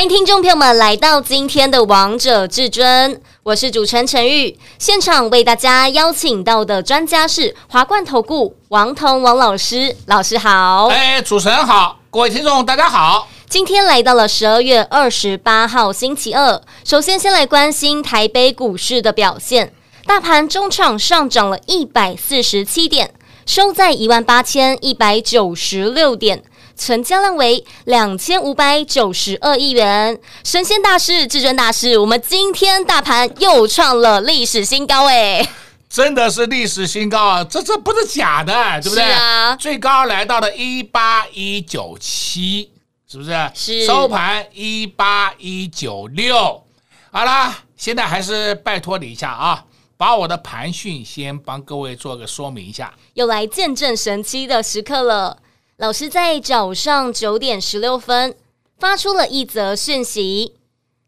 [0.00, 4.58] 欢迎听众朋友们来到今天的《王者至尊》，我是主持人陈玉。
[4.78, 10.86] 现场为大家邀请到的专家是华冠投顾王彤王老师，老师好。
[10.86, 13.28] 哎，主持人好，各位听众大家好。
[13.46, 19.74] 今天来到了十二月二十八号星期二，首先先来关心台北股市的表现，
[20.06, 23.12] 大盘中场上涨了一百四十七点，
[23.44, 26.42] 收在一万八千一百九十六点。
[26.80, 35.46] 成交量为两千五百九十二亿元，神仙大师、至尊大师，我们今天大盘又创了历史新高，哎，
[35.90, 37.44] 真的是历史新高啊！
[37.44, 39.04] 这这不是假的，对不对？
[39.04, 42.72] 是啊，最高来到了一八一九七，
[43.06, 43.50] 是不是？
[43.52, 43.84] 是。
[43.84, 46.64] 收盘一八一九六，
[47.10, 49.62] 好啦，现在还是拜托你一下啊，
[49.98, 55.36] 把我的盘讯先帮各位做个说明一下，又来见证神奇的时刻了。
[55.80, 58.36] 老师在早上九点十六分
[58.76, 60.54] 发出了一则讯息，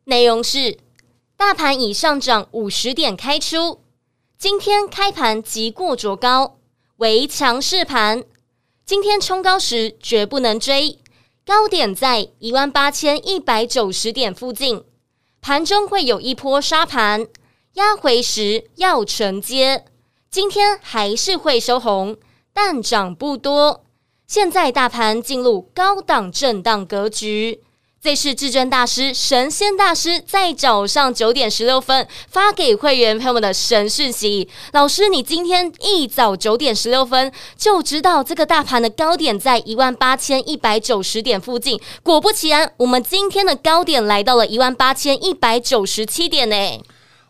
[0.05, 0.79] 内容是：
[1.37, 3.83] 大盘已上涨五十点开出，
[4.39, 6.57] 今天开盘即过卓高，
[6.97, 8.25] 为强势盘。
[8.87, 10.99] 今天冲高时绝不能追，
[11.45, 14.83] 高点在一万八千一百九十点附近，
[15.43, 17.29] 盘中会有一波杀盘，
[17.75, 19.85] 压回时要承接。
[20.31, 22.17] 今天还是会收红，
[22.55, 23.85] 但涨不多。
[24.33, 27.61] 现在大盘进入高档震荡格局，
[28.01, 34.49] 这是至尊大师、神仙大师在早上九点十六分发给会员朋友们的神讯息。
[34.73, 46.57] 老师，你今天一早九点十六分就知道这个大盘的高点在一万八千一百九十点附近，果不其然，我们今天的高点来到了一万八千一百九十七点呢。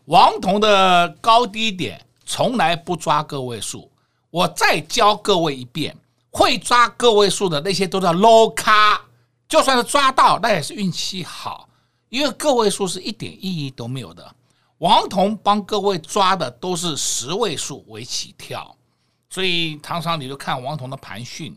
[0.05, 3.91] 王彤的高低点从来不抓个位数，
[4.31, 5.97] 我再教各位一遍。
[6.33, 9.01] 会抓个位数的那些都叫 low 咖，
[9.47, 11.69] 就算是抓到，那也是运气好，
[12.09, 14.35] 因为个位数是一点意义都没有的。
[14.79, 18.77] 王彤帮各位抓的都是十位数为起跳，
[19.31, 21.57] 所以常常你就看王彤的盘讯，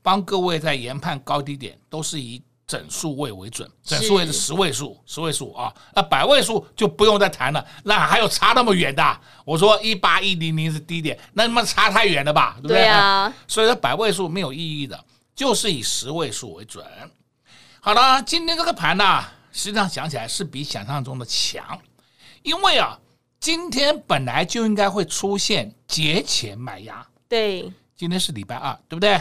[0.00, 2.40] 帮各位在研判高低点都是以。
[2.72, 9.20] 整数位为准，整数位是十位数，十位数啊，那百位数就不用再谈了，那还有差那么远的？
[9.44, 12.78] 我说一八一零零是低点，那他妈差太远了吧，对不对？
[12.78, 16.82] 对啊，所以说百位数没有意义的，就是以十位数为准。
[17.82, 19.22] 好了，今天这个盘呢，
[19.52, 21.78] 实际上想起来是比想象中的强，
[22.42, 22.98] 因为啊，
[23.38, 27.06] 今天本来就应该会出现节前买压。
[27.28, 29.20] 对，今天是礼拜二，对不对？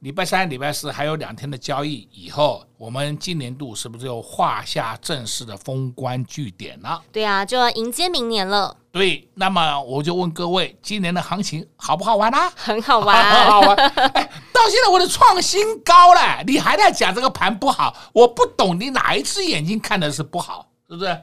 [0.00, 7.02] 礼拜三、礼拜四还有两天的交易以后，我们今年度是不是就画下正式的封关据点了？
[7.12, 8.74] 对啊，就要迎接明年了。
[8.90, 12.50] 对，那么我就问各位，今年的行情好不好玩啊？
[12.56, 13.76] 很好玩，很好玩。
[13.76, 17.94] 哎，到现在我的创新高了，你还在讲这个盘不好？
[18.14, 20.66] 我不懂，你哪一只眼睛看的是不好？
[20.88, 21.20] 是不是？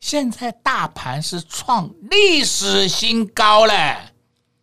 [0.00, 4.10] 现在大盘是创历史新高了，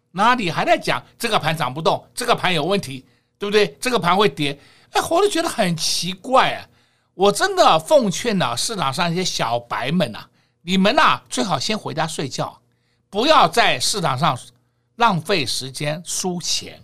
[0.09, 2.03] 那你还在讲这个盘涨不动？
[2.15, 3.05] 这个盘有问题？
[3.37, 3.77] 对不对？
[3.79, 4.59] 这个盘会跌，
[4.91, 6.67] 哎，我都觉得很奇怪啊！
[7.13, 10.25] 我真的奉劝呢，市场上一些小白们呐，
[10.61, 12.61] 你们呐，最好先回家睡觉，
[13.09, 14.37] 不要在市场上
[14.95, 16.83] 浪费时间输钱。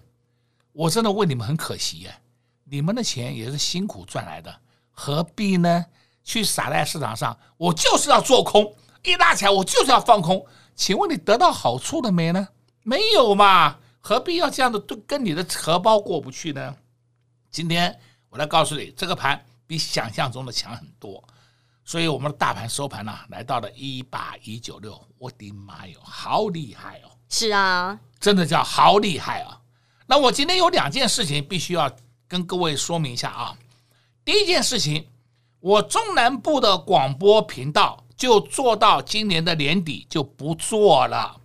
[0.71, 2.15] 我真的为你们很可惜耶，
[2.63, 4.55] 你们的钱也是辛苦赚来的，
[4.91, 5.85] 何必呢？
[6.23, 10.45] 去撒在市场上，我就是要做空，一拉起来我就是要放空。
[10.73, 12.47] 请问你得到好处了没呢？
[12.81, 13.77] 没有嘛？
[14.05, 16.75] 何必要这样的都跟你的荷包过不去呢？
[17.49, 17.97] 今天
[18.29, 21.23] 我来告诉你，这个盘比想象中的强很多，
[21.85, 27.15] 所以我们的大盘收盘呢、啊，来到了一八一九六，我的妈哟，好厉害哦！
[27.29, 29.57] 是啊，真的叫好厉害啊！
[30.06, 31.89] 那我今天有两件事情必须要
[32.27, 33.57] 跟各位说明一下啊。
[34.25, 35.07] 第一件事情，
[35.61, 41.39] 我中南部的广播频道就做到今年的年底就不做了，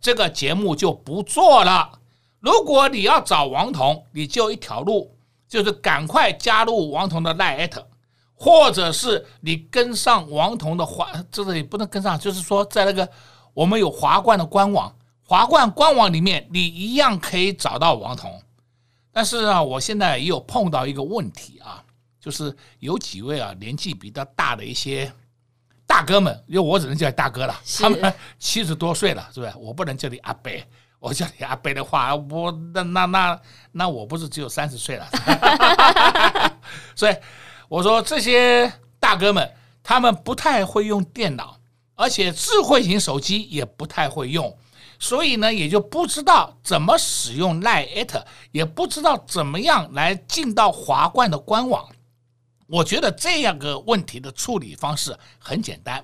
[0.00, 1.98] 这个节目就不做了。
[2.44, 5.16] 如果你要找王彤，你就一条路，
[5.48, 7.84] 就是赶快加入王彤的 LINE，
[8.34, 13.08] 或者是你跟上王彤的华，就是也不能跟上，就是说在那个
[13.54, 14.94] 我们有华冠的官网，
[15.26, 18.30] 华冠官网里面你一样可以找到王彤。
[19.10, 21.82] 但是啊，我现在也有碰到一个问题啊，
[22.20, 25.10] 就是有几位啊年纪比较大的一些
[25.86, 29.54] 大哥们，因为我只能叫你大哥了，他们七十多岁了，是不是？
[29.56, 30.52] 我不能叫你阿伯，
[31.04, 33.38] 我叫你阿贝的话，我那那那
[33.72, 35.06] 那我不是只有三十岁了？
[36.96, 37.14] 所以
[37.68, 39.52] 我说这些大哥们，
[39.82, 41.58] 他们不太会用电脑，
[41.94, 44.56] 而且智慧型手机也不太会用，
[44.98, 51.86] 所以呢，也就不知道怎么使用 LINE@，也不知道怎么样来进到华冠的官网。
[52.66, 56.02] 我觉得这样个问题的处理方式很简单，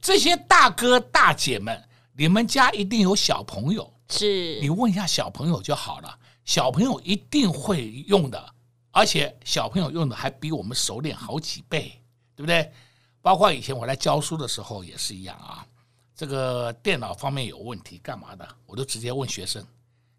[0.00, 1.82] 这些大哥大姐们，
[2.16, 8.54] 你们家一定有小朋友，是你问一下小朋友就好了，小朋友一定会用的，
[8.90, 12.00] 而且小朋友用的还比我们熟练好几倍，
[12.34, 12.72] 对不对？
[13.20, 15.66] 包括以前我来教书的时候也是一样啊，
[16.14, 19.62] 这个电脑方面有问题干嘛的，我都直接问学生，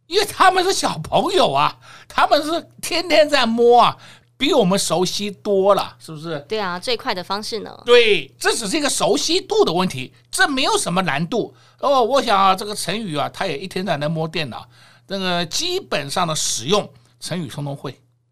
[0.06, 3.98] 因为他们是小朋友啊，他们是天天在摸啊。
[4.40, 6.40] 比我们熟悉多了，是不是？
[6.48, 7.78] 对啊，最快的方式呢？
[7.86, 12.02] 对，这只是一个熟悉度的问题，这没有什么难度哦。
[12.02, 14.66] 我想啊，这个成语啊，他也一天在那摸电脑，
[15.08, 16.90] 那个基本上的使用，
[17.20, 17.92] 成语通通会，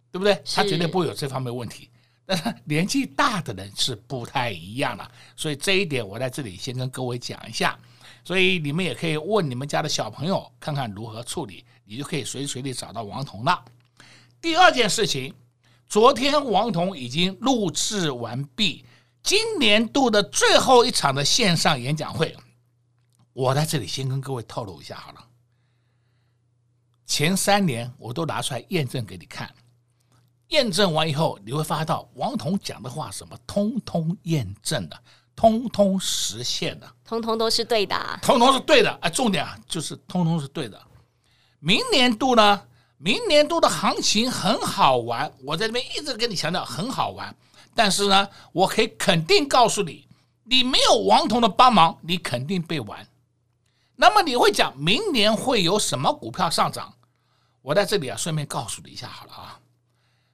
[0.09, 0.42] 对不对？
[0.45, 1.89] 他绝对不会有这方面问题。
[2.25, 7.77] 但是年纪大的人是不太一样了，所以这一点我在这里先跟各位讲一下。
[8.24, 13.62] 所以你们也可以问你们家的小朋友，看看如何处理，你就可以随时随地找到王彤了。
[14.39, 15.33] 第二件事情。
[15.89, 18.86] 昨天王彤已经录制完毕
[19.24, 22.36] 今年度的最后一场的线上演讲会，
[23.31, 25.24] 我在这里先跟各位透露一下好了。
[27.06, 29.50] 前三年我都拿出来验证给你看，
[30.50, 35.04] 验证完以后你会发现到王彤讲的话什么通通验证的，
[35.38, 38.92] 通通实现的，通通都是对的，通通是对的。
[39.01, 40.81] 哎，重点啊，就是通通是对的。
[41.60, 42.62] 明年度呢？
[42.97, 47.35] 明年度的行情很好玩，我在这边一直跟你强调很好玩。
[47.75, 50.07] 但是呢，我可以肯定告诉你，
[50.44, 53.07] 你没有王彤的帮忙，你肯定被玩。
[53.95, 56.95] 那么你会讲明年会有什么股票上涨？
[57.61, 59.59] 我在这里啊，顺便告诉你一下好了啊。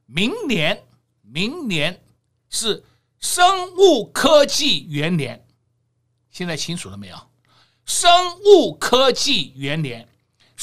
[0.06, 0.86] 明年，
[1.22, 2.02] 明年
[2.50, 2.84] 是
[3.20, 5.46] 生物科技元年，
[6.30, 7.18] 现在清楚了没有？
[7.86, 8.10] 生
[8.46, 10.08] 物科技元年。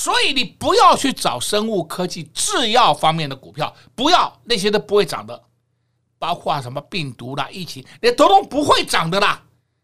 [0.02, 5.44] 所以你不要去找生物科技、制药方面的股票，不要那些都不会涨的，
[6.18, 9.42] 包括什么病毒啦、疫情，那统统不会涨的啦。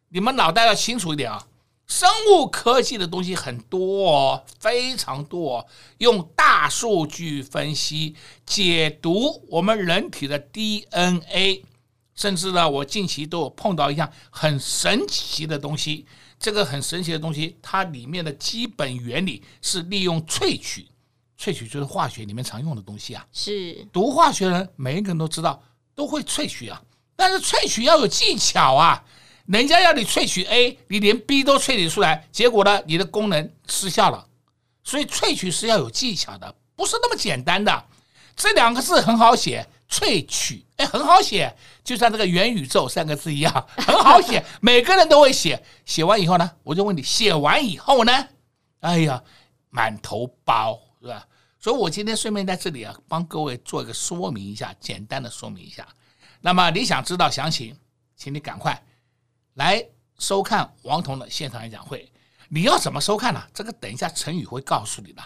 [0.08, 1.46] 你们脑袋要清楚一点啊！
[1.86, 5.66] 生物科技的东西很多哦，非常多哦，
[5.98, 8.16] 用大数据分析
[8.46, 11.62] 解读我们人体的 DNA，
[12.14, 16.06] 甚至呢，我近期都有碰到一样很神奇的东西。
[16.38, 20.86] 这个很神奇的东西，它里面的基本原理是利用萃取，
[21.40, 23.26] 萃取就是化学里面常用的东西啊。
[23.32, 25.62] 是读化学人，每一个人都知道，
[25.94, 26.82] 都会萃取啊。
[27.16, 29.02] 但是萃取要有技巧啊，
[29.46, 34.28] 人家要你萃取 A，你连 B 都萃取出来，结果呢，你的功能失效了。
[34.84, 37.84] 所以萃取是要有技巧的，不是那么简单的。
[38.36, 39.66] 这两个字很好写。
[39.88, 45.62] 萃取，哎，很好写，就像这个元宇宙三个字一样， 很好写，每个人都会写。
[45.84, 48.28] 写完以后呢，我就问你，写完以后呢？
[48.80, 49.22] 哎呀，
[49.70, 51.24] 满头包，是吧？
[51.60, 55.86] 所以我今天顺便在这里啊，帮各位做一个说明一下，简单的说明一下。
[56.40, 57.78] 那么你想知道详情，
[58.16, 58.84] 请你赶快
[59.54, 59.80] 来
[60.18, 62.10] 收看王彤的现场演讲会。
[62.48, 63.40] 你要怎么收看呢？
[63.54, 65.22] 这个等一下陈宇会告诉你的。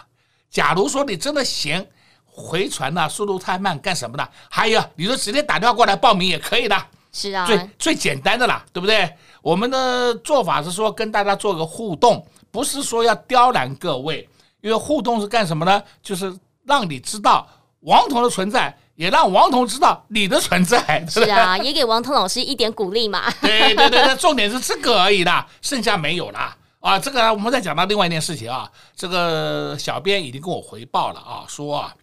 [0.51, 1.89] 假如说你真的嫌。
[2.33, 4.27] 回传呐，速度太慢，干什么的？
[4.49, 6.75] 还有，你说直接打电话过来报名也可以的，
[7.11, 9.13] 是啊，最最简单的啦，对不对？
[9.41, 14.27] 我们的做法是说跟大家做个互动，不是说要刁难各位，
[14.61, 15.83] 因为互动是干什么呢？
[16.01, 16.33] 就是
[16.63, 17.45] 让你知道
[17.81, 23.29] 王彤的存在，也让王彤知道你的存在，是啊，也给王彤老师一点鼓励嘛。
[23.41, 26.97] 对对对，重点是这个而已啦，剩下没有啦啊。
[26.97, 31.93] 这个呢，我们再讲到另外一件事情啊，这个小编已经跟我回报了啊，说啊。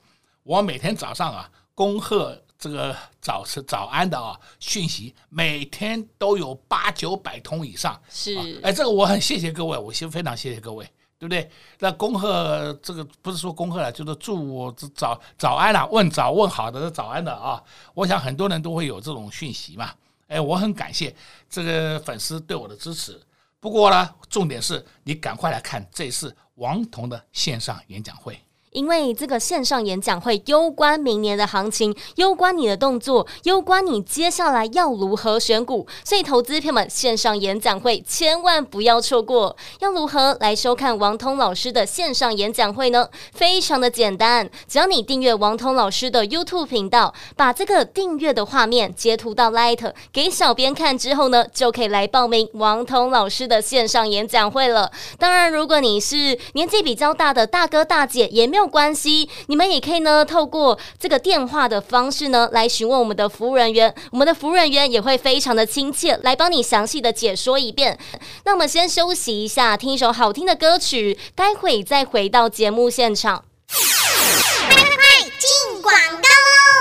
[0.49, 8.01] 我每天早上啊，恭贺这个早是早安的啊讯息，每天都有八九百通以上。
[8.09, 10.87] 是，哎，这个我很谢谢各位，我先非常谢谢各位，
[11.19, 11.51] 对不对？
[11.81, 17.63] 那恭贺这个不是说恭贺了，就是祝我早早安了，问早问好的早安的啊。
[17.93, 19.93] 我想很多人都会有这种讯息嘛。
[20.29, 21.15] 哎，我很感谢
[21.51, 23.21] 这个粉丝对我的支持。
[23.61, 28.41] 不过呢，重点是你赶快来看这次王彤的线上演讲会。
[28.73, 39.57] 因为这个线上演讲会攸关明年的行情，攸关你的动作，攸关你接下来要如何选股，所以投资朋友们，线上演讲会千万不要错过。
[39.81, 43.09] 要如何来收看王通老师的线上演讲会呢？
[43.33, 54.91] 非常的简单，只要你订阅王通老师的 YouTube 频道，把这个订阅的画面截图到 Light 给小编看之后呢，就可以来报名王通老师的线上演讲会了。
[55.19, 67.97] 当然，如果你是年纪比较大的大哥大姐，也没有没有关系，你们也可以呢，透过这个电话的方式呢，来询问我们的服务人员，我们的服务人员也会非常的亲切，来帮你详细的解说一遍。
[68.45, 73.45] 那我们先休息一下，听一首好听的歌曲，待会再回到节目现场。
[73.69, 76.38] 快，进广告。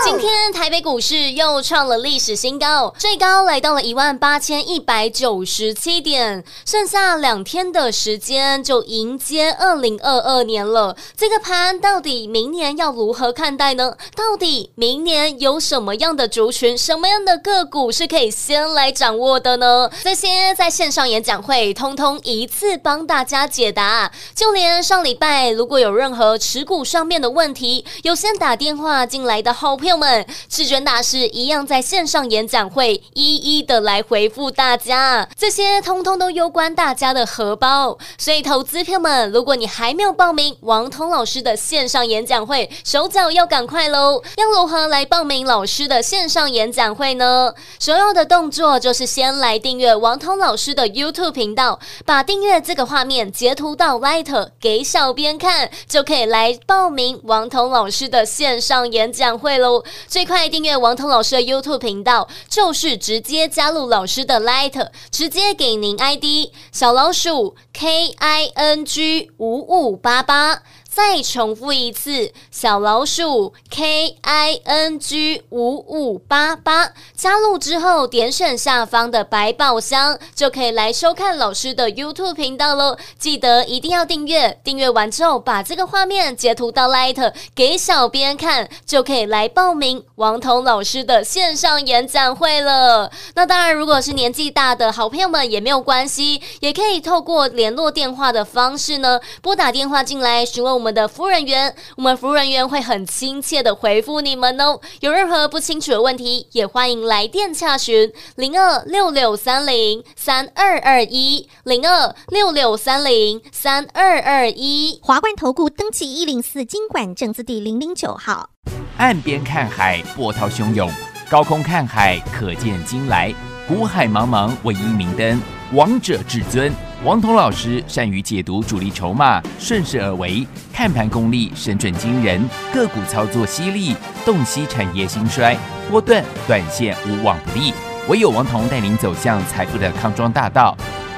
[0.07, 6.45] 今天台北股市又创了历史新高，最高来到了一万八千一百九十七点。
[6.65, 10.95] 剩下两天的时间就迎接二零二二年了。
[11.17, 13.97] 这个盘到底明年要如何看待呢？
[14.15, 19.91] 到底明年有什么样的族群、什么样的个股是可以先来掌握的呢？
[20.03, 24.09] 这些在线上演讲会通通一次帮大家解答。
[24.33, 37.97] 就连上礼拜如果有任何持股上面的问题，有先打电话进来的好朋友们，智娟大师一样在线上演讲会一一的来回复大家，这些通通都攸关大家的荷包。
[38.17, 44.21] 所以，投资票们，如果你还没有报名王通老师的线上演讲会，手脚要赶快喽！
[44.37, 47.53] 要如何来报名老师的线上演讲会呢？
[47.79, 59.83] 首要的动作就是先来订阅王通老师的 YouTube 频道，把订阅这个画面截图到 Light 给小编看，就可以来报名王通老师的线上演讲会喽。
[60.07, 70.63] 最快订阅王腾老师的 YouTube 频道，就是直接加入老师的 Light，直接给您 ID 小老鼠 K I N G 五五八八。
[70.97, 82.97] 再重复一次，小老鼠 K I N G 五五八八，加入之后点选下方的百宝箱，就可以来收看老师的 YouTube 频道喽。
[83.19, 93.11] 记得一定要订阅，订阅完之后把这个画面截图到 Light 给小编看，就可以来报名王彤老师的线上演讲会了。
[93.35, 100.86] 那当然，如果是年纪大的好朋友们也没有关系，也可以透过联络电话的方式呢，拨打电话进来询问我们。
[100.87, 104.79] 我们的服务人员，我们服务人员会很亲切的回复你们哦。
[105.01, 114.97] 有任何不清楚的问题，也欢迎来电洽询零二六六三零三二二一零二六六三零三二二一。
[115.03, 118.51] 华冠投顾登记一零四金管证字第零零九号。
[118.95, 120.89] 岸边看海，波涛汹涌；
[121.29, 123.35] 高空看海，可见金来。
[123.67, 125.41] 古海茫茫，唯一明灯，
[125.73, 126.71] 王者至尊。
[127.03, 135.55] 王彤老师善于解读主力筹码，顺势而为，看盘功力神准惊人，个股操作犀利，洞悉产业兴衰，
[135.91, 137.71] 波段短线无往不利。
[138.09, 140.75] 唯有王彤带领走向财富的康庄大道。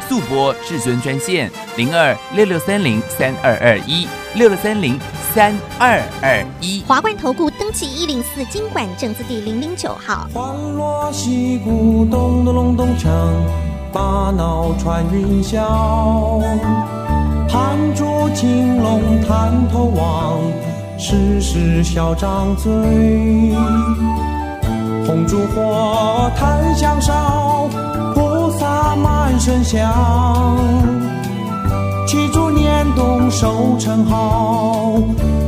[0.09, 4.99] 速播至尊专线零二六六三零三二二一六六三零
[5.31, 6.83] 三二二一。
[6.87, 10.27] 华冠投顾登记一零四金管证字第零零九号。
[10.33, 13.07] 欢锣喜鼓咚咚隆咚锵。
[13.91, 15.59] 把脑穿云霄，
[18.83, 20.39] 龙探头望，
[20.99, 22.71] 时时笑张嘴。
[25.07, 27.67] 红烛火檀香烧，
[29.01, 30.57] 满身香。
[32.07, 34.93] 祈祝年冬收成好，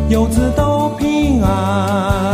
[0.10, 2.32] 游子都平安。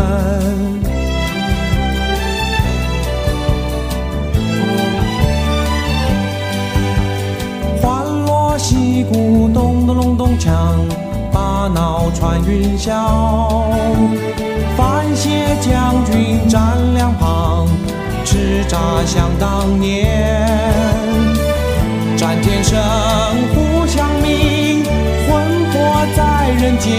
[8.70, 10.50] 击鼓咚咚隆咚锵，
[11.32, 12.92] 把脑穿云霄。
[14.76, 17.66] 范谢将军站两旁，
[18.26, 21.07] 叱咤想当年。
[22.18, 22.78] 战天声，
[23.54, 24.84] 呼响鸣，
[25.30, 25.30] 魂
[25.72, 26.92] 魄在人间。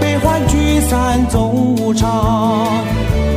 [0.00, 2.84] 悲欢聚散总无常，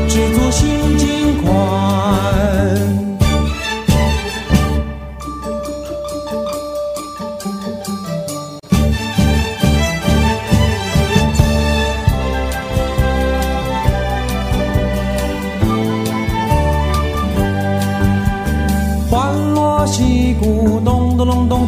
[0.09, 2.20] 知足心境宽。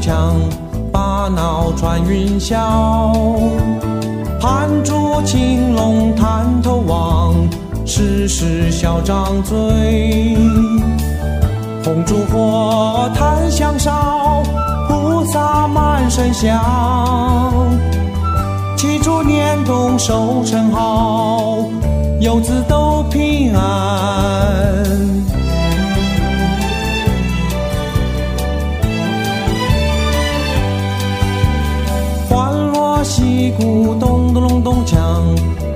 [0.04, 0.36] 枪
[0.92, 2.58] 把脑穿云霄，
[4.42, 7.34] 盘烛青龙探头望，
[7.86, 9.56] 时时笑张嘴。
[11.86, 14.44] 红烛火檀香烧，
[14.90, 16.60] 菩萨满身香。
[18.76, 21.60] 祈祝年冬收成好，
[22.20, 23.64] 游子都平安。
[33.52, 34.98] 鼓咚咚隆咚锵，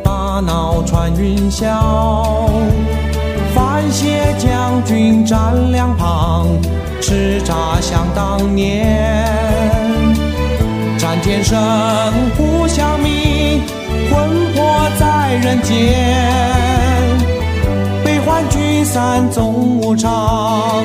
[0.04, 1.66] 大脑穿云霄。
[3.56, 6.48] 番谢将军站两旁，
[7.02, 9.26] 叱咤想当年。
[10.98, 11.58] 战天神，
[12.38, 13.62] 呼响鸣，
[14.12, 15.76] 魂魄在人间。
[18.04, 20.84] 悲欢聚散总无常，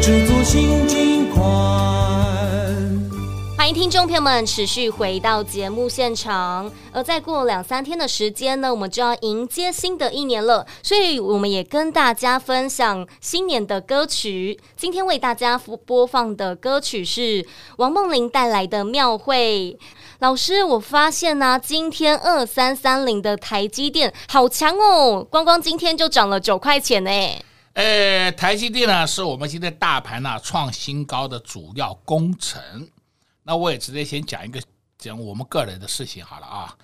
[0.00, 1.05] 知足心尽宽。
[3.66, 14.56] 欢迎听众朋友们持续回到节目现场，而再过两三天的时间呢，我们就要迎接新的一年了，所以我们也跟大家分享新年的歌曲。
[14.76, 17.44] 今天为大家播放的歌曲是
[17.78, 19.76] 王梦玲带来的《庙会》。
[20.20, 27.10] 老师，我发现呢、今天二三三零的台积电好强哦，光光今天就涨了九块钱呢。
[27.74, 32.62] 呃，台积电呢，是我们今天大盘呢创新高的主要功臣。
[33.48, 34.60] 那我也直接先讲一个
[34.98, 36.76] 讲我们个人的事情好了啊，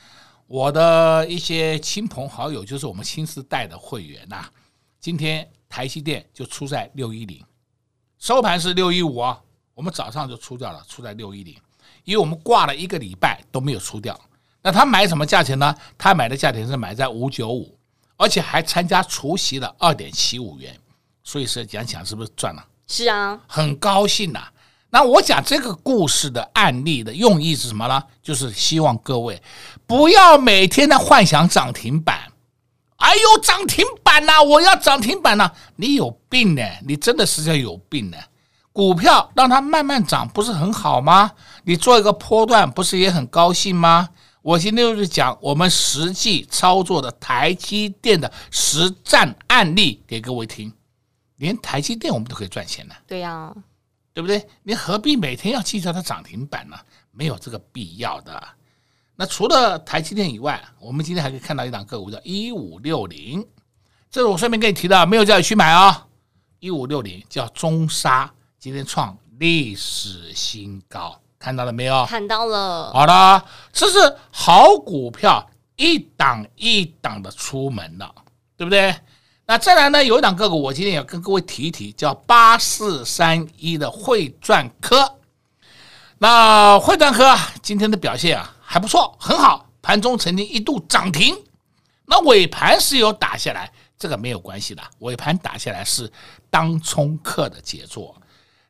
[0.47, 4.51] 我的一些亲朋好友，就是我们新时代的会员呐、啊，
[5.01, 7.45] 今天台积电就出在六一零，
[8.17, 9.41] 收盘是六一五啊，
[9.75, 11.53] 我们早上就出掉了，出在六一零，
[12.05, 14.17] 因为我们挂了一个礼拜都没有出掉。
[14.63, 15.75] 那他买什么价钱呢？
[15.99, 17.77] 他买的价钱是买在五九五，
[18.17, 20.79] 而且还参加除夕的二点七五元，
[21.25, 22.65] 所以说讲讲是不是赚了？
[22.87, 24.53] 是啊，很高兴呐、啊。
[24.95, 28.03] 那我讲这个故事的案例的用意是什么呢？
[28.23, 29.43] 就是希望各位
[29.87, 32.31] 不要每天的幻想涨停板。
[32.97, 36.63] 哎呦，涨停板呐、我要涨停板呐、你有病呢！
[36.87, 38.19] 你真的是在有病呢！
[38.71, 41.33] 股票让它慢慢涨不是很好吗？
[41.65, 44.11] 你做一个波段不是也很高兴吗？
[44.43, 50.71] 我今天就是讲我们实际操作的台积电的实战案例给各位听，
[51.37, 52.95] 连台积电我们都可以赚钱呢。
[53.07, 53.51] 对呀、
[54.15, 54.47] 对不对？
[54.63, 56.77] 你何必每天要计较它涨停板呢？
[57.11, 58.43] 没有这个必要的。
[59.17, 63.47] 那除了台积电以外，我们今天还可以看到一档个股叫一五六零，
[64.11, 66.07] 这是我顺便跟你提的，没有叫你去买啊。
[66.61, 72.07] 一五六零叫中沙，今天创历史新高，看到了没有？
[72.07, 72.93] 看到了。
[72.93, 78.15] 好的，这是好股票，一档一档的出门了，
[78.57, 78.95] 对不对？
[79.45, 85.17] 那再来呢，有一档个股，我今天要跟各位提一提，叫八四三一的汇钻科。
[86.19, 91.37] 那汇钻科，今天的表现啊还不错，很好，盘中曾经一度涨停，
[92.07, 96.11] 那尾盘是有打下来，这个没有关系的，尾盘打下来是
[96.49, 98.15] 当冲客的杰作。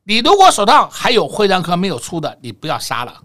[0.03, 3.21] 你如果手上还有汇钻科没有出的，你不要杀了，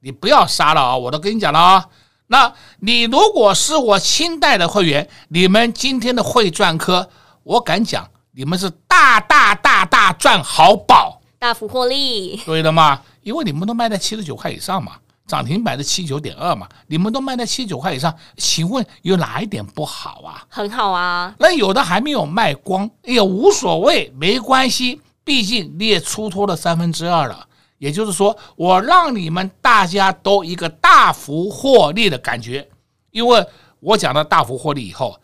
[0.00, 0.96] 你不要杀了啊！
[0.96, 1.86] 我都跟你讲了啊。
[2.28, 7.08] 那你如果是我清代的会员，你们今天的会赚科，
[7.42, 13.00] 我敢讲，你们是大大大大赚好宝，大幅获利，对的嘛？
[13.22, 14.92] 因为你们都卖在七十九块以上嘛，
[15.26, 20.44] 涨停板的七九点二嘛，你们都卖在七十九块以上，请问有哪一点不好啊？
[20.50, 27.47] 很好啊，那有的还没有卖光，也无所谓，没关系，毕竟你也出脱了三分之二了。
[27.78, 32.68] 也就是说，我让你们大家都一个大幅获利的感觉，
[33.10, 33.46] 因为
[33.80, 35.18] 我讲的大幅获利以后，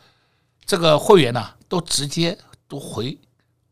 [0.64, 2.38] 这个会员呢都直接
[2.68, 3.18] 都回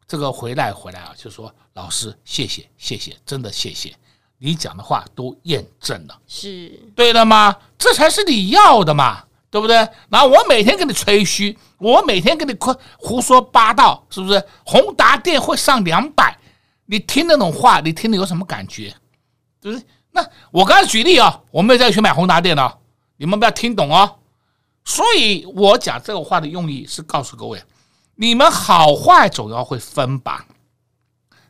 [0.06, 3.94] 这个回来回来啊，就说老师谢谢谢谢，真的谢谢
[4.38, 7.56] 你讲的话都验证了，是对的吗？
[7.78, 9.76] 这才是你要的嘛，对不对？
[10.08, 12.52] 然后我每天给你吹嘘，我每天给你
[12.98, 14.44] 胡说八道，是不是？
[14.64, 16.36] 宏达电会上两百。
[16.92, 18.94] 你听那种话，你听得有什么感觉？
[19.62, 19.86] 对不对？
[20.10, 22.80] 那我刚才举例啊，我没有再去买宏达电了，
[23.16, 24.18] 你们不要听懂哦。
[24.84, 27.64] 所以我讲这个话的用意是告诉各位，
[28.16, 30.46] 你们好坏总要会分吧。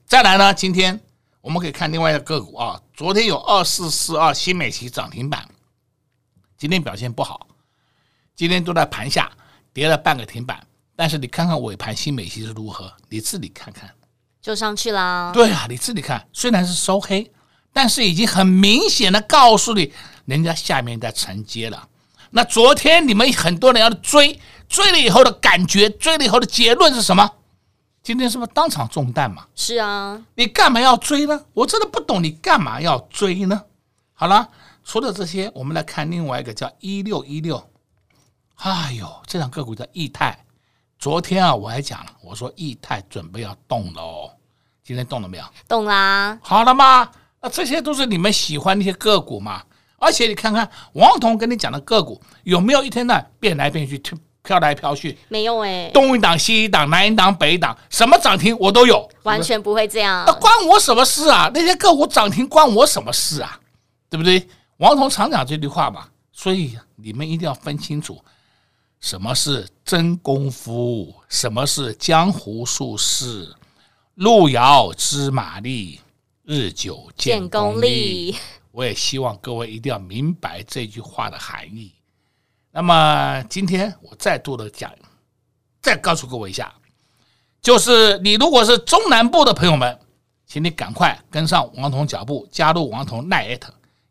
[0.07, 1.01] 再来呢，今天
[1.41, 5.49] 我们可以看另外一个个股啊，昨天有二四四二新美齐涨停板，
[6.57, 7.49] 今天表现不好，
[8.37, 9.29] 今天都在盘下
[9.73, 13.93] 跌了半个停板，但是你看看尾盘新美齐是如何，你自己看看。
[14.43, 15.31] 就上去啦。
[15.33, 17.33] 对啊，你自己看，虽然是收黑，
[17.73, 19.93] 但是已经很明显的告诉你，
[20.27, 21.89] 人家下面在承接了。
[22.31, 27.31] 那昨天你们很多人要追，追了以后的感觉，追了以后的结论是什么？
[28.03, 29.47] 今天是不是当场中弹嘛？
[29.55, 31.45] 是啊，你干嘛要追呢？
[31.55, 33.63] 我真的不懂你干嘛要追呢？
[34.13, 34.49] 好了，
[34.83, 37.71] 除了这些，我们来看另外一个叫一六一六。
[38.57, 40.45] 哎呦，这档个股叫易泰。
[41.03, 44.31] 昨天啊，我还讲了，我说易泰准备要动了哦，
[44.85, 45.43] 今天动了没有？
[45.67, 46.39] 动啦。
[46.41, 47.11] 好了吗？
[47.41, 49.65] 那这些都是你们喜欢那些个股嘛？
[49.99, 54.01] 而且你看看王彤跟你讲的个股有没有一天呢变来变去，
[54.45, 55.19] 飘来飘去？
[55.27, 60.23] 没有哎，东一档西一档，南一档北一档，什么涨停我都有，完全不会这样。
[60.25, 61.51] 那关我什么事啊？
[61.53, 63.59] 那些个股涨停关我什么事啊？
[64.09, 64.49] 对不对？
[64.77, 68.25] 王彤常讲这句话嘛，所以你们一定要分清楚。
[69.03, 71.13] 什么是真功夫？
[71.29, 73.53] 什么是江湖术士？
[74.15, 76.01] 路遥知马力，
[76.45, 78.37] 日久见功力。
[78.71, 81.93] 我也希望各位一定要明白这句话的含义。
[82.71, 84.93] 那么今天我再度的讲，
[85.83, 86.73] 再告诉各位一下，
[87.61, 89.99] 就是你如果是中南部的朋友们，
[90.47, 93.61] 请你赶快跟上王彤脚步，加入王彤 LINE，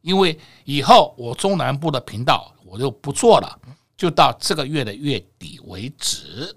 [0.02, 3.58] 因为以后我中南部的频道我就不做了。
[4.02, 6.56] 就到这个月的月底为止。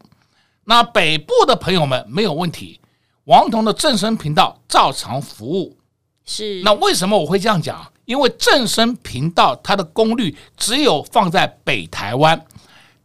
[0.65, 2.81] 那北部的朋友们没有问题，
[3.25, 5.77] 王彤的正声频道照常服务。
[6.25, 6.63] 是。
[6.63, 7.93] 那为什么我会这样讲？
[8.07, 12.47] 因为正声频道它的功率只有放在北台湾、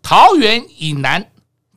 [0.01, 1.29] 桃园以南，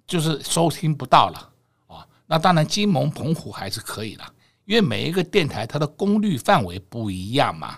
[0.07, 1.51] 就是收听不到了
[1.89, 2.07] 啊。
[2.29, 4.23] 那当然，金门、澎湖还是可以的，
[4.67, 7.77] 因为每一个电台它的功率范围不一样嘛。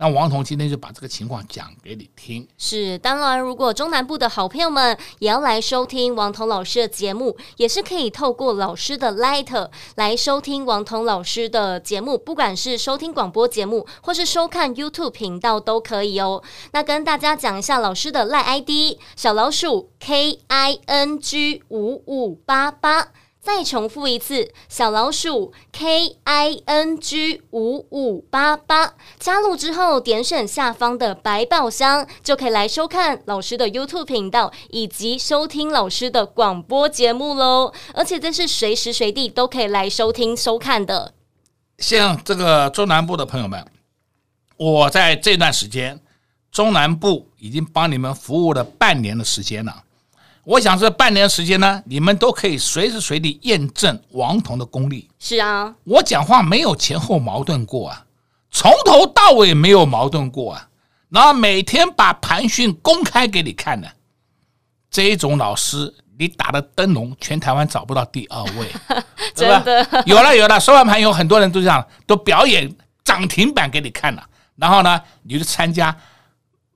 [0.00, 2.48] 那王彤今天就把这个情况讲给你听。
[2.56, 16.42] 是，当然，如果中南部的好朋友们也要来收听王彤老师的节目，也是可以透过老师的 Light 来收听王彤老师的节目，不管是收听广播节目，或是收看 YouTube 频道都可以哦。
[16.72, 23.08] 那跟大家讲一下老师的 let id 小老鼠 K I N G 五五八八。
[23.42, 37.72] 再重复一次，小老鼠 K I N G 五五八八，加入之后点选下方的百宝箱，就可以来收看老师的 YouTube 频道，以及收听老师的广播节目喽。
[37.94, 41.14] 而且这是随时随地都可以来收听收看的。
[41.78, 43.64] 像这个中南部的朋友们，
[44.58, 45.98] 我在这段时间，
[46.52, 49.84] 中南部已经帮你们服务了半年的时间了。
[50.44, 55.08] 我想这半年时间呢，你们都可以随时随地验证王彤的功力。
[55.18, 58.06] 是啊，我讲话没有前后矛盾过啊，
[58.50, 60.68] 从头到尾没有矛盾过啊。
[61.10, 63.92] 然后每天把盘讯公开给你看的，
[64.90, 68.70] 这一种老师，你打的灯笼，全台湾找不到第二位，
[69.34, 72.72] 真的有了有了，收完盘以后很多人都这样，都表演
[73.04, 74.24] 涨停板给你看了。
[74.56, 75.94] 然后呢，你就参加，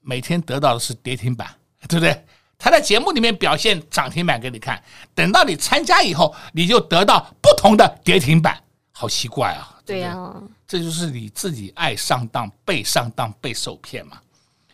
[0.00, 1.48] 每天得到的是跌停板，
[1.88, 2.24] 对不对？
[2.58, 4.82] 他在节目里面表现涨停板给你看，
[5.14, 8.62] 等到你参加以后，你就得到不同的跌停板，
[8.92, 9.78] 好奇怪啊！
[9.84, 14.18] 对呀、啊，这就是你自己爱上当、被上当、被受骗嘛。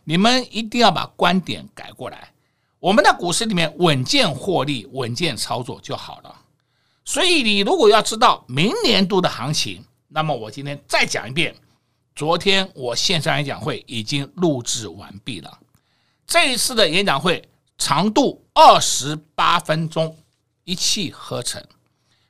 [0.04, 2.28] 你们一定要把观点改过来。
[2.78, 6.34] 我们的股市里面稳健获利、稳健操作就好了。
[7.04, 11.54] 所以你如果要知道明年度的行情，那么我今天再讲一遍。
[12.14, 15.58] 昨天我线上演讲会已经录制完毕了，
[16.26, 17.42] 这一次的演讲会。
[17.80, 20.14] 长度二十八分钟，
[20.64, 21.60] 一气呵成。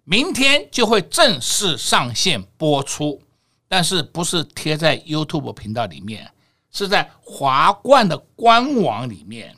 [0.05, 3.21] 明天就会正式上线播出，
[3.69, 6.31] 但是不是贴在 YouTube 频道里面，
[6.71, 9.55] 是在华冠的官网里面。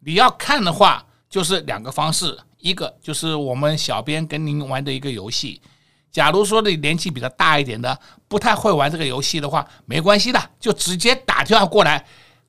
[0.00, 5.60] 你要看的话，就是两个方式，一个就是我们小编跟您玩的一个游戏。
[6.12, 7.98] 假如说你年纪比较大一点的，
[8.28, 12.04] 不太会玩这个游戏的话，没关系的，就直接打电话过来，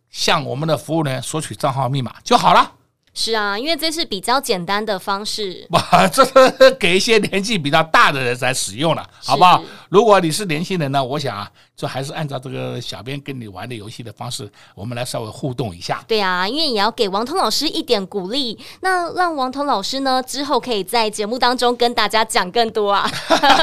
[0.10, 2.74] 向我们的服务人员索取账号密码就好了。
[3.14, 5.68] 是啊，因为这是比较简单的方式。
[5.72, 9.62] 哇，这是给一些年纪比较大的人才使用了，好不好？
[9.90, 16.02] 如果你是年轻人呢，我想啊，就还是按照这个小编跟你玩的游戏的方式，我们来稍微互动一下。
[16.08, 23.12] 对啊，因为也要给王彤老师一点鼓励，那让王彤老师呢之后可以在节目当中跟大家讲更多啊。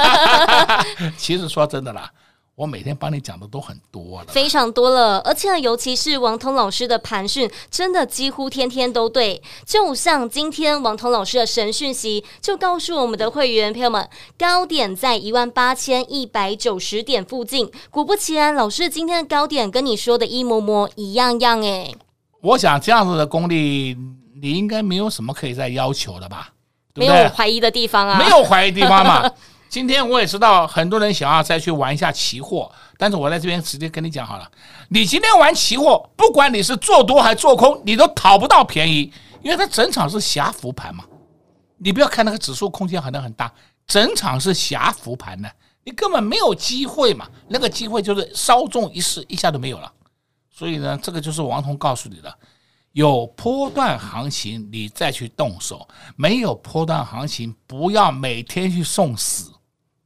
[1.17, 2.11] 其实说真的啦。
[2.59, 9.41] 我每天帮你讲的都很多了，非常多了，而且尤其是王彤老师的盘讯，真的几乎天天都对。
[9.65, 17.71] 就像今天王彤老师的神讯息，就告诉我们的会员朋友们，高点在一万八千一百九十点附近。
[17.91, 21.95] 果不其然，老师今天的高点跟你说的一模模一样样诶。
[22.41, 23.97] 我想这样子的功力，
[24.43, 26.49] 你应该没有什么可以再要求的吧？
[26.93, 29.31] 对对没有怀疑的地方啊，没有怀疑地方嘛。
[29.69, 34.51] 今天我也知道很多人想要再去玩一下期货，但是我在这边直接跟你讲好了，
[34.89, 41.05] 你今天玩期货，不管你是做多还是做空，你都讨不到便宜，因为它整场是狭幅盘嘛。
[41.77, 43.53] 你不要看那个指数空间好像很大，
[43.87, 45.53] 整场是狭幅盘的，
[45.85, 47.29] 你根本没有机会嘛。
[47.49, 49.93] 那个机会就是稍纵一逝，一下都没有了。
[50.51, 52.35] 所以呢，这个就是王彤告诉你的，
[52.93, 59.53] 有波段行情你再去动手，没有波段行情不要每天去送死。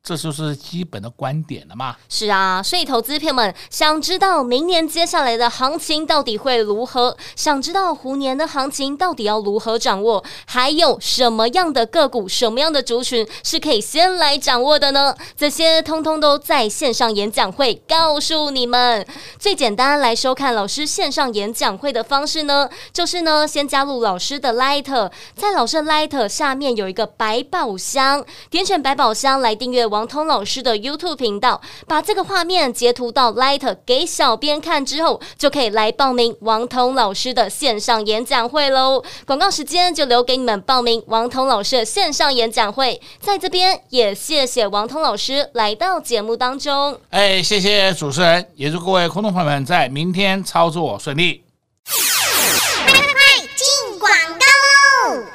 [0.04, 1.94] 这就是基本的观点了嘛。
[2.08, 7.16] 是啊，所以投资朋友们想知道明年接下来的行情到底会如何？
[7.36, 10.24] 想知道虎年的行情到底要如何掌握？
[10.46, 15.14] 还有什么样的个股、什么样的族群是可以先来掌握的呢？
[15.36, 19.06] 这些通通都在线上演讲会告诉你们。
[19.38, 29.91] 最简单来收看老师线上演讲会的方式呢，就是呢先加入老师的 Light，在老师的 Light 下面有一个百宝箱，点选百宝箱来订阅。
[29.92, 39.04] 王通老师的 YouTube 频道，把这个画面截图到 Light 给小编看之后，就可以来报名王通老师的线上演讲会喽。
[39.26, 42.98] 广告时间就留给你们报名王通老师的线上演讲会。
[43.20, 46.98] 在这边也谢谢王通老师来到节目当中。
[47.10, 51.44] 哎，谢谢主持人，也祝各位空中朋友们在明天操作顺利。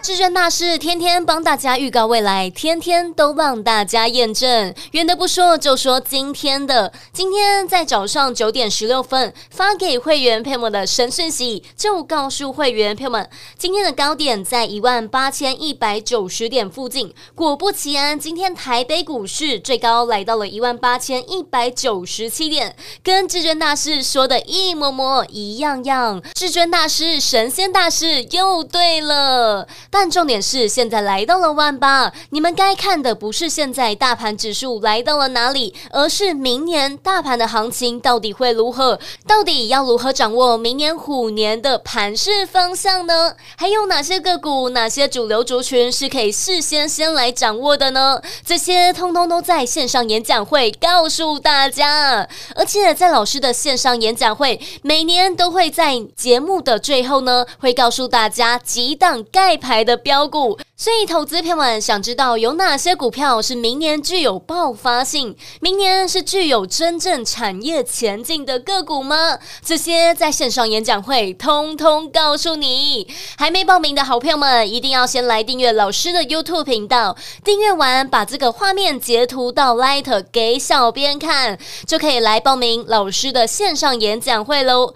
[0.08, 4.74] 至尊大师天天帮大家预告未来，天天都帮大家验证。
[4.92, 6.94] 远的不说，就说今天的。
[7.12, 17.14] 今天在早上九点十六分发给会员朋友们的神讯息，就告诉会员朋友们，今天的高点在一万八千一百九十点附近。
[17.36, 26.24] 果不其然，今天台北股市最高来到了一万八千一百九十七点，跟至尊大师说的一模模一样样。
[26.34, 29.68] 至尊大师、神仙大师又对了。
[30.00, 39.00] 但重点是，现在来到了万八，你们该看的不是现在大盘指数来到了哪里，而是明年大盘的行情到底会如何？
[39.26, 43.34] 到底要如何掌握明年虎年的盘势方向呢？
[43.56, 48.22] 还有哪些个股、哪些主流族群是可以事先先来掌握的呢？
[48.46, 69.40] 这些通通都在线上演讲会告诉大家，而且在老师的线上演讲会，每年都会在节目的最后呢，会告诉大家几档盖牌的标股，所以投资朋友们想知道有哪些股票是明年具有爆发性，明年是具有真正产业前进的个股吗？
[69.66, 73.08] 这些在线上演讲会通通告诉你。
[73.38, 84.94] 还没报名的好朋友们，一定要先来订阅老师的 YouTube 频道，订阅完把这个画面截图到 Light 给小编看，就可以来报名老师的线上演讲会喽。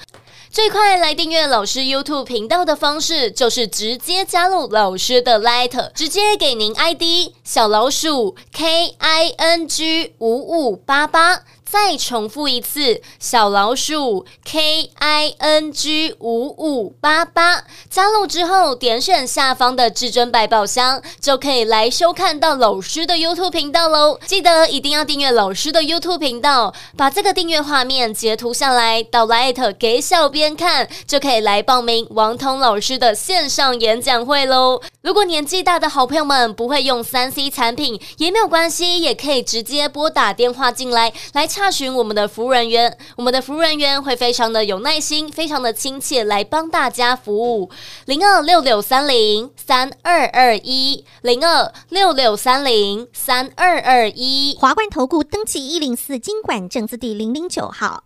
[0.52, 11.44] 最快来订阅老师 YouTube 频道的方式，就是直接加入老师的 Light，直接给您 ID 小老鼠 K I N G 五五八八。
[11.72, 24.20] 再重复一次，小老鼠 K I N G 五五八八，加入之后点选下方的至尊百宝箱，就可以来收看到老师的 YouTube 频道喽。
[24.26, 34.82] 记得一定要订阅老师的 YouTube 频道，把这个订阅画面截图下来，到 Light 给小编看，就可以来报名王通老师的线上演讲会喽。
[35.04, 47.70] 如果年纪大的好朋友们不会用三 C 产品，也没有关系，也可以直接拨打电话进来来查询我们的服务人员，我们的服务人员会非常的有耐心，非常的亲切来帮大家服务。
[48.06, 54.58] 零二六六三零三二二一，零二六六三零三二二一。
[54.60, 58.06] 华冠投顾登记一零四经管证字第零零九号。